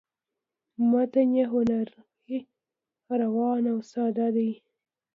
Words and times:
متن 0.89 1.29
یې 1.37 1.45
هنري 1.51 2.39
،روان 3.21 3.63
او 3.71 3.79
ساده 3.91 4.27
دی 4.35 4.51